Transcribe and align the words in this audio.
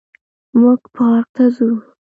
موږ 0.59 0.81
پارک 0.95 1.27
ته 1.35 1.43
ځو 1.55 1.69